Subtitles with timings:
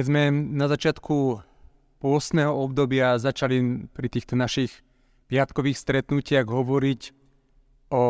[0.00, 1.44] Keď sme na začiatku
[2.00, 4.80] pôstneho obdobia začali pri týchto našich
[5.28, 7.12] piatkových stretnutiach hovoriť
[7.92, 8.04] o,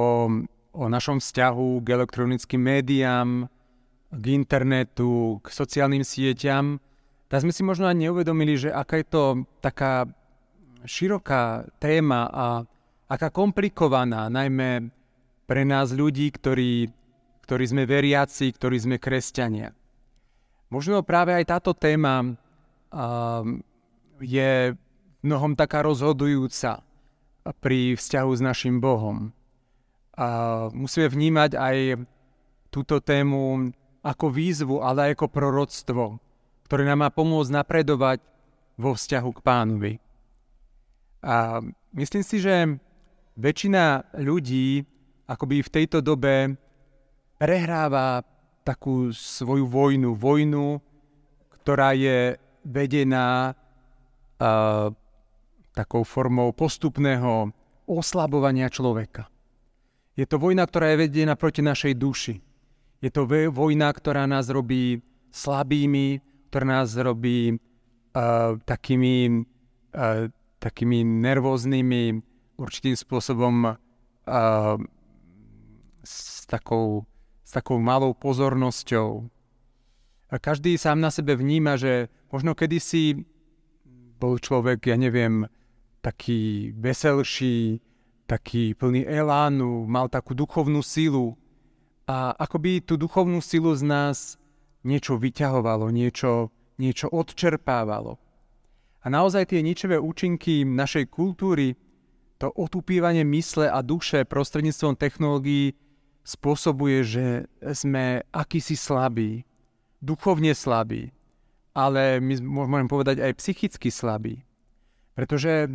[0.71, 3.51] o našom vzťahu k elektronickým médiám,
[4.07, 6.79] k internetu, k sociálnym sieťam,
[7.27, 9.23] tak sme si možno ani neuvedomili, že aká je to
[9.59, 10.07] taká
[10.87, 12.47] široká téma a
[13.11, 14.95] aká komplikovaná, najmä
[15.43, 16.87] pre nás ľudí, ktorí,
[17.43, 19.75] ktorí sme veriaci, ktorí sme kresťania.
[20.71, 23.43] Možno práve aj táto téma uh,
[24.23, 24.79] je
[25.27, 26.87] mnohom taká rozhodujúca
[27.59, 29.35] pri vzťahu s našim Bohom.
[30.15, 30.27] A
[30.71, 31.77] musíme vnímať aj
[32.71, 36.05] túto tému ako výzvu, ale aj ako proroctvo,
[36.71, 38.23] ktoré nám má pomôcť napredovať
[38.79, 39.93] vo vzťahu k pánovi.
[41.21, 41.61] A
[41.93, 42.79] myslím si, že
[43.37, 44.87] väčšina ľudí
[45.29, 46.57] akoby v tejto dobe
[47.37, 48.25] prehráva
[48.65, 50.15] takú svoju vojnu.
[50.17, 50.81] Vojnu,
[51.61, 54.93] ktorá je vedená uh,
[55.73, 57.53] takou formou postupného
[57.89, 59.27] oslabovania človeka.
[60.15, 62.37] Je to vojna, ktorá je vedená proti našej duši.
[63.01, 65.01] Je to vojna, ktorá nás robí
[65.33, 66.21] slabými,
[66.53, 69.47] ktorá nás robí uh, takými,
[69.97, 70.29] uh,
[70.61, 72.21] takými nervóznymi,
[72.61, 74.77] určitým spôsobom uh,
[76.05, 77.09] s takou
[77.51, 79.27] s takou malou pozornosťou.
[80.31, 83.27] A každý sám na sebe vníma, že možno kedysi
[84.23, 85.51] bol človek, ja neviem,
[85.99, 87.83] taký veselší,
[88.31, 91.35] taký plný elánu, mal takú duchovnú silu
[92.07, 94.39] a akoby tú duchovnú silu z nás
[94.87, 98.23] niečo vyťahovalo, niečo, niečo odčerpávalo.
[99.03, 101.75] A naozaj tie ničivé účinky našej kultúry,
[102.39, 105.75] to otupívanie mysle a duše prostredníctvom technológií
[106.25, 107.27] spôsobuje, že
[107.75, 109.43] sme akýsi slabí,
[110.01, 111.13] duchovne slabí,
[111.77, 114.43] ale my môžeme povedať aj psychicky slabí.
[115.15, 115.69] Pretože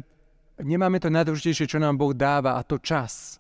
[0.62, 3.38] nemáme to najdôležitejšie, čo nám Boh dáva, a to čas.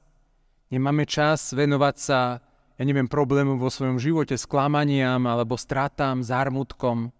[0.69, 2.41] Nemáme čas venovať sa,
[2.75, 7.13] ja neviem, problémom vo svojom živote, sklamaniam alebo stratám, zármutkom.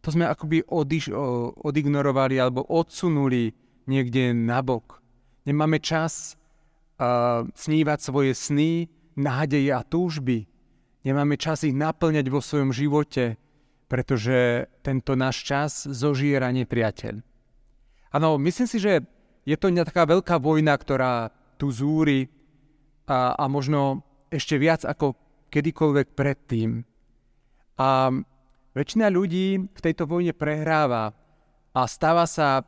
[0.00, 1.12] To sme akoby odiš,
[1.60, 3.52] odignorovali alebo odsunuli
[3.84, 5.02] niekde nabok.
[5.44, 6.36] Nemáme čas
[6.96, 10.46] uh, snívať svoje sny, nádeje a túžby.
[11.06, 13.40] Nemáme čas ich naplňať vo svojom živote,
[13.90, 17.14] pretože tento náš čas zožiera nepriateľ.
[18.10, 19.02] Áno, myslím si, že
[19.46, 22.28] je to taká veľká vojna, ktorá tu zúri
[23.08, 25.16] a, a možno ešte viac ako
[25.50, 26.86] kedykoľvek predtým.
[27.80, 28.12] A
[28.76, 31.10] väčšina ľudí v tejto vojne prehráva
[31.74, 32.62] a stáva sa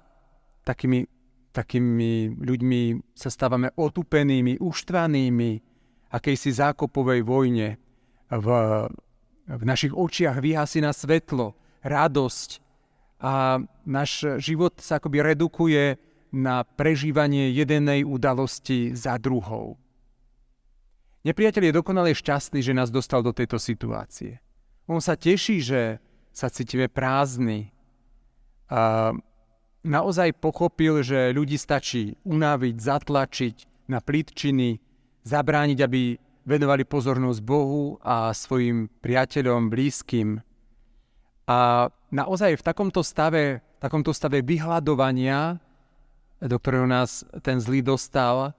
[0.66, 1.06] takými,
[1.54, 2.80] takými ľuďmi,
[3.14, 5.71] sa stávame otupenými, uštvanými,
[6.12, 7.80] akejsi zákopovej vojne.
[8.28, 8.48] V,
[9.48, 12.50] v našich očiach vyhasí na svetlo, radosť
[13.22, 15.96] a náš život sa akoby redukuje
[16.32, 19.76] na prežívanie jedenej udalosti za druhou.
[21.22, 24.42] Nepriateľ je dokonale šťastný, že nás dostal do tejto situácie.
[24.90, 26.02] On sa teší, že
[26.34, 27.70] sa cítime prázdni.
[28.72, 29.14] A
[29.86, 33.56] naozaj pochopil, že ľudí stačí unaviť, zatlačiť
[33.86, 34.82] na plítčiny,
[35.22, 40.42] zabrániť, aby venovali pozornosť Bohu a svojim priateľom, blízkym.
[41.46, 45.62] A naozaj v takomto stave, takomto stave vyhľadovania,
[46.42, 48.54] do ktorého nás ten zlý dostal,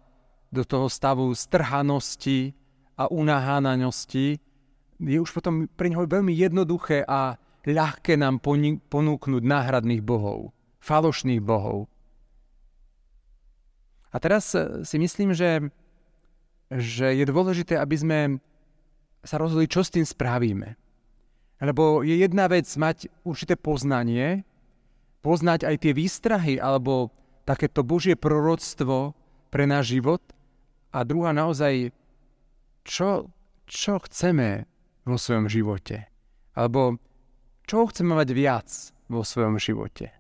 [0.54, 2.56] do toho stavu strhanosti
[2.96, 4.38] a unahánanosti,
[5.04, 7.36] je už potom pre neho veľmi jednoduché a
[7.66, 8.40] ľahké nám
[8.88, 11.92] ponúknuť náhradných bohov, falošných bohov.
[14.14, 14.54] A teraz
[14.86, 15.74] si myslím, že
[16.72, 18.20] že je dôležité, aby sme
[19.24, 20.76] sa rozhodli, čo s tým spravíme.
[21.64, 24.44] Lebo je jedna vec mať určité poznanie,
[25.24, 27.16] poznať aj tie výstrahy alebo
[27.48, 29.16] takéto Božie proroctvo
[29.48, 30.20] pre náš život
[30.92, 31.96] a druhá naozaj,
[32.84, 33.32] čo,
[33.64, 34.68] čo chceme
[35.08, 36.12] vo svojom živote.
[36.52, 37.00] Alebo
[37.64, 38.70] čo chceme mať viac
[39.08, 40.12] vo svojom živote.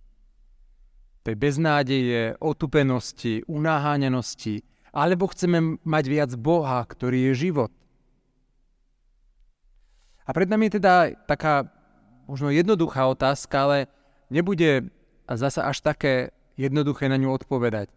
[1.23, 4.63] Tej beznádeje, otupenosti, unáháňanosti,
[4.93, 7.73] alebo chceme mať viac Boha, ktorý je život.
[10.23, 11.67] A pred nami je teda taká
[12.29, 13.77] možno jednoduchá otázka, ale
[14.29, 14.87] nebude
[15.27, 17.89] zasa až také jednoduché na ňu odpovedať.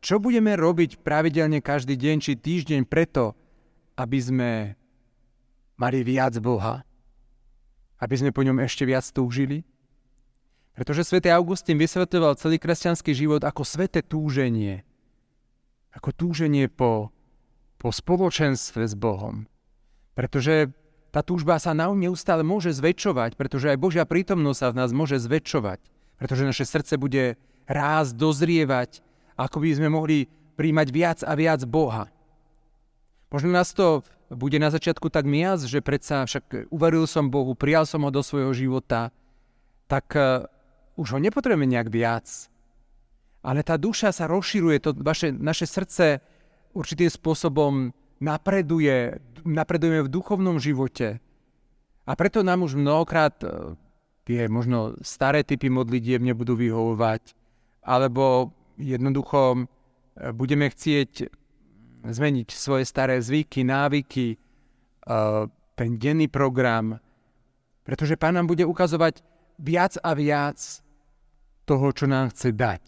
[0.00, 3.34] Čo budeme robiť pravidelne každý deň či týždeň preto,
[3.98, 4.50] aby sme
[5.74, 6.86] mali viac Boha?
[7.98, 9.66] Aby sme po ňom ešte viac túžili?
[10.78, 14.86] Pretože svätý Augustín vysvetoval celý kresťanský život ako sveté túženie–
[15.94, 17.14] ako túženie po,
[17.78, 19.46] po spoločenstve s Bohom.
[20.18, 20.74] Pretože
[21.14, 25.22] tá túžba sa na neustále môže zväčšovať, pretože aj Božia prítomnosť sa v nás môže
[25.22, 25.78] zväčšovať,
[26.18, 27.38] pretože naše srdce bude
[27.70, 28.98] rásť, dozrievať,
[29.38, 30.26] ako by sme mohli
[30.58, 32.10] príjmať viac a viac Boha.
[33.30, 37.86] Možno nás to bude na začiatku tak miac, že predsa však uveril som Bohu, prijal
[37.86, 39.10] som ho do svojho života,
[39.90, 40.46] tak uh,
[40.94, 42.26] už ho nepotrebujeme nejak viac.
[43.44, 46.24] Ale tá duša sa rozširuje, to vaše, naše srdce
[46.72, 47.92] určitým spôsobom
[48.24, 51.20] napreduje, napredujeme v duchovnom živote.
[52.08, 53.76] A preto nám už mnohokrát uh,
[54.24, 57.36] tie možno staré typy modlitieb nebudú vyhovovať,
[57.84, 61.28] alebo jednoducho uh, budeme chcieť
[62.04, 66.96] zmeniť svoje staré zvyky, návyky, uh, ten denný program,
[67.84, 69.20] pretože Pán nám bude ukazovať
[69.60, 70.58] viac a viac
[71.68, 72.84] toho, čo nám chce dať.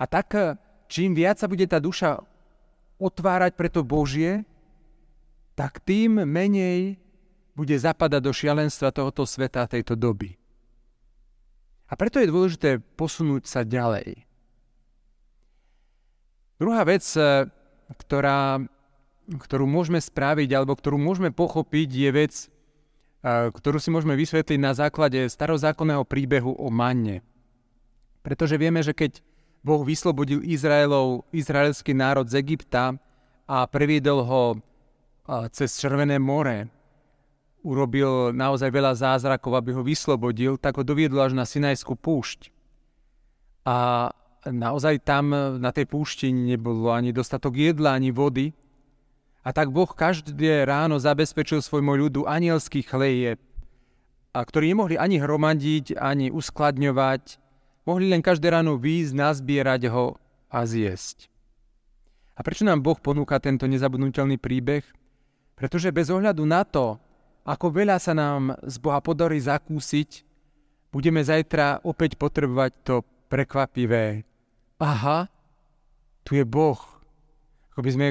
[0.00, 0.56] A tak, uh,
[0.88, 2.24] čím viac sa bude tá duša
[2.96, 4.48] otvárať pre to Božie,
[5.54, 6.96] tak tým menej
[7.52, 10.40] bude zapadať do šialenstva tohoto sveta a tejto doby.
[11.90, 14.24] A preto je dôležité posunúť sa ďalej.
[16.56, 17.50] Druhá vec, e,
[18.04, 18.62] ktorá,
[19.26, 22.34] ktorú môžeme spraviť alebo ktorú môžeme pochopiť, je vec,
[23.24, 27.26] e, ktorú si môžeme vysvetliť na základe starozákonného príbehu o manne.
[28.22, 29.24] Pretože vieme, že keď
[29.60, 32.96] Boh vyslobodil Izraelov, izraelský národ z Egypta
[33.44, 34.42] a previedol ho
[35.52, 36.66] cez Červené more,
[37.60, 42.48] urobil naozaj veľa zázrakov, aby ho vyslobodil, tak ho doviedol až na Sinajskú púšť.
[43.68, 44.08] A
[44.48, 48.56] naozaj tam na tej púšti nebolo ani dostatok jedla, ani vody.
[49.44, 53.40] A tak Boh každé ráno zabezpečil svojmu ľudu anielský chlejeb,
[54.30, 57.39] a ktorí nemohli ani hromadiť, ani uskladňovať,
[57.84, 60.16] mohli len každé ráno výjsť, nazbierať ho
[60.50, 61.30] a zjesť.
[62.36, 64.80] A prečo nám Boh ponúka tento nezabudnutelný príbeh?
[65.60, 66.96] Pretože bez ohľadu na to,
[67.44, 70.24] ako veľa sa nám z Boha podarí zakúsiť,
[70.88, 72.94] budeme zajtra opäť potrebovať to
[73.28, 74.24] prekvapivé,
[74.80, 75.28] aha,
[76.24, 76.80] tu je Boh.
[77.76, 78.06] Ako by sme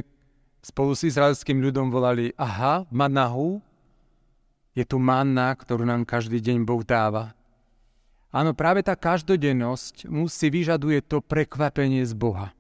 [0.61, 3.57] spolu s izraelským ľudom volali, aha, manahu,
[4.77, 7.33] je tu manna, ktorú nám každý deň Boh dáva.
[8.29, 12.53] Áno, práve tá každodennosť musí vyžaduje to prekvapenie z Boha.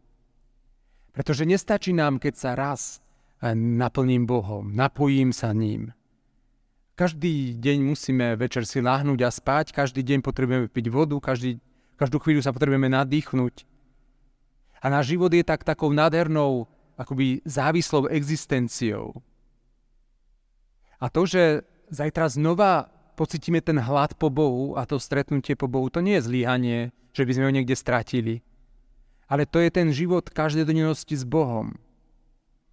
[1.13, 3.05] Pretože nestačí nám, keď sa raz
[3.53, 5.93] naplním Bohom, napojím sa ním.
[6.97, 11.61] Každý deň musíme večer si láhnuť a spať, každý deň potrebujeme piť vodu, každý,
[11.95, 13.63] každú chvíľu sa potrebujeme nadýchnuť.
[14.83, 16.67] A náš život je tak takou nádhernou,
[16.99, 19.15] akoby závislou existenciou.
[20.99, 25.91] A to, že zajtra znova pocítime ten hlad po Bohu a to stretnutie po Bohu,
[25.91, 26.79] to nie je zlíhanie,
[27.11, 28.39] že by sme ho niekde stratili.
[29.27, 31.75] Ale to je ten život každodennosti s Bohom.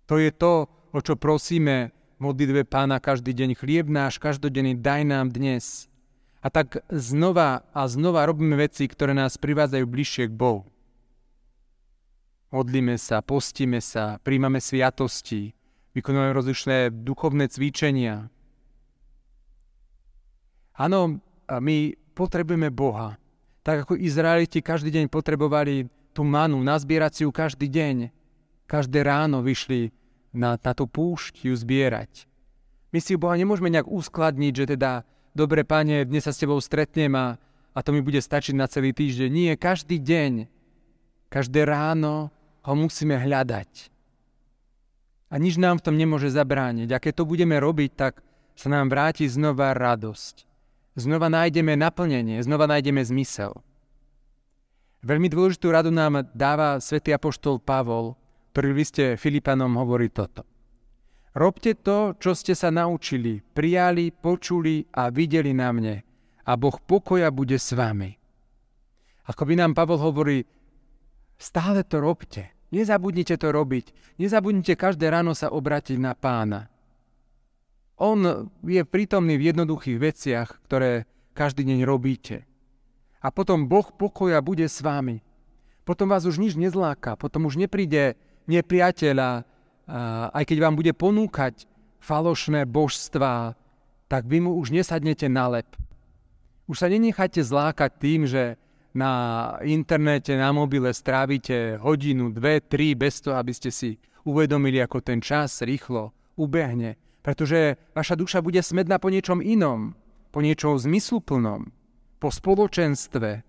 [0.07, 3.59] To je to, o čo prosíme v modlitbe pána každý deň.
[3.59, 5.91] Chlieb náš každodenný daj nám dnes.
[6.41, 10.63] A tak znova a znova robíme veci, ktoré nás privádzajú bližšie k Bohu.
[12.55, 15.53] Modlíme sa, postíme sa, príjmame sviatosti,
[15.99, 18.31] vykonujeme rozličné duchovné cvičenia.
[20.76, 21.76] Áno, my
[22.12, 23.17] potrebujeme Boha.
[23.64, 28.12] Tak ako Izraeliti každý deň potrebovali tú manu, nazbierať ju každý deň.
[28.69, 29.90] Každé ráno vyšli
[30.37, 32.28] na, na tú púšť ju zbierať.
[32.93, 35.05] My si Boha nemôžeme nejak uskladniť, že teda,
[35.37, 37.37] dobre pane, dnes sa s tebou stretnem a,
[37.76, 39.28] a to mi bude stačiť na celý týždeň.
[39.28, 40.49] Nie, každý deň,
[41.28, 42.33] každé ráno
[42.64, 43.92] ho musíme hľadať.
[45.26, 46.88] A nič nám v tom nemôže zabrániť.
[46.95, 48.23] A keď to budeme robiť, tak
[48.54, 50.47] sa nám vráti znova radosť.
[50.97, 53.53] Znova nájdeme naplnenie, znova nájdeme zmysel.
[55.05, 58.17] Veľmi dôležitú radu nám dáva svätý apoštol Pavol,
[58.57, 60.49] ktorý v liste Filipanom hovorí toto.
[61.37, 66.00] Robte to, čo ste sa naučili, prijali, počuli a videli na mne
[66.49, 68.17] a Boh pokoja bude s vami.
[69.29, 70.49] Ako by nám Pavol hovorí,
[71.37, 72.57] stále to robte.
[72.73, 74.17] Nezabudnite to robiť.
[74.17, 76.73] Nezabudnite každé ráno sa obratiť na pána.
[77.97, 82.45] On je prítomný v jednoduchých veciach, ktoré každý deň robíte.
[83.25, 85.25] A potom Boh pokoja bude s vami.
[85.88, 89.47] Potom vás už nič nezláka, potom už nepríde nepriateľa,
[90.35, 91.65] aj keď vám bude ponúkať
[92.03, 93.55] falošné božstvá,
[94.07, 95.67] tak vy mu už nesadnete na lep.
[96.67, 98.59] Už sa nenechajte zlákať tým, že
[98.97, 99.12] na
[99.62, 105.23] internete, na mobile strávite hodinu, dve, tri bez toho, aby ste si uvedomili, ako ten
[105.23, 106.99] čas rýchlo ubehne.
[107.26, 109.99] Pretože vaša duša bude smedná po niečom inom,
[110.30, 111.75] po niečom zmysluplnom,
[112.23, 113.42] po spoločenstve.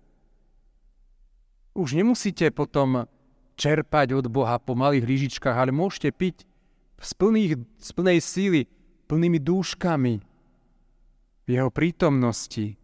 [1.78, 3.06] Už nemusíte potom
[3.54, 6.42] čerpať od Boha po malých lyžičkách, ale môžete piť
[6.98, 8.60] z, plných, z plnej síly
[9.06, 10.14] plnými dúškami
[11.46, 12.74] v jeho prítomnosti,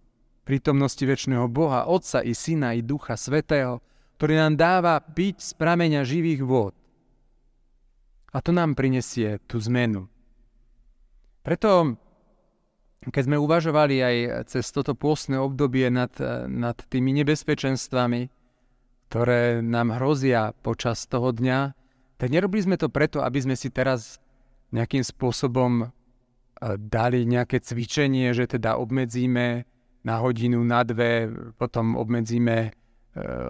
[0.47, 3.83] prítomnosti väčšného Boha, Otca i Syna i Ducha Svetého,
[4.15, 6.75] ktorý nám dáva piť z prameňa živých vôd.
[8.31, 10.07] A to nám prinesie tú zmenu.
[11.45, 12.01] Preto,
[13.05, 14.17] keď sme uvažovali aj
[14.49, 16.11] cez toto pôstne obdobie nad,
[16.49, 18.33] nad tými nebezpečenstvami,
[19.13, 21.77] ktoré nám hrozia počas toho dňa,
[22.17, 24.17] tak nerobili sme to preto, aby sme si teraz
[24.73, 25.93] nejakým spôsobom
[26.79, 29.69] dali nejaké cvičenie, že teda obmedzíme
[30.05, 32.71] na hodinu, na dve, potom obmedzíme e,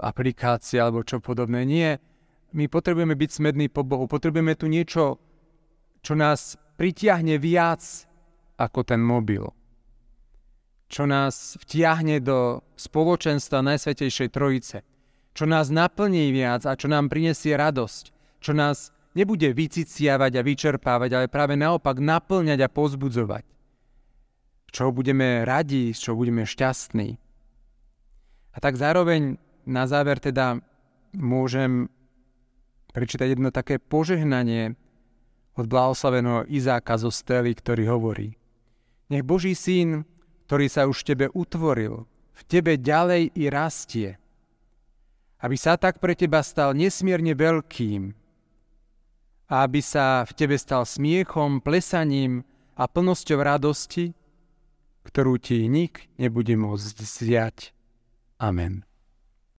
[0.03, 1.67] aplikácie alebo čo podobné.
[1.67, 1.99] Nie.
[2.55, 4.07] My potrebujeme byť smední po Bohu.
[4.07, 5.19] Potrebujeme tu niečo,
[6.03, 7.83] čo nás pritiahne viac
[8.59, 9.47] ako ten mobil.
[10.91, 14.79] Čo nás vtiahne do spoločenstva Najsvetejšej Trojice.
[15.35, 18.05] Čo nás naplní viac a čo nám prinesie radosť.
[18.39, 23.55] Čo nás nebude vyciciavať a vyčerpávať, ale práve naopak naplňať a pozbudzovať
[24.75, 27.15] čoho budeme radi, z čoho budeme šťastní.
[28.51, 29.39] A tak zároveň
[29.71, 30.59] na záver teda
[31.15, 31.87] môžem
[32.91, 34.75] prečítať jedno také požehnanie
[35.55, 38.29] od blahoslaveného Izáka zo Stely, ktorý hovorí
[39.13, 40.03] Nech Boží syn,
[40.49, 44.19] ktorý sa už tebe utvoril, v tebe ďalej i rastie,
[45.45, 48.17] aby sa tak pre teba stal nesmierne veľkým
[49.45, 52.43] a aby sa v tebe stal smiechom, plesaním
[52.75, 54.17] a plnosťou radosti,
[55.05, 57.59] ktorú ti nik nebude môcť zjať.
[58.41, 58.89] Amen.